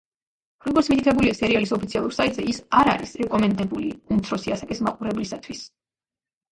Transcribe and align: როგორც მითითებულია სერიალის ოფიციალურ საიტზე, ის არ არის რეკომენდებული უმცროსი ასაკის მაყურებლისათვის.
როგორც 0.67 0.87
მითითებულია 0.93 1.35
სერიალის 1.39 1.75
ოფიციალურ 1.77 2.15
საიტზე, 2.21 2.47
ის 2.55 2.63
არ 2.81 2.91
არის 2.97 3.15
რეკომენდებული 3.23 3.93
უმცროსი 4.17 4.59
ასაკის 4.59 4.87
მაყურებლისათვის. 4.91 5.67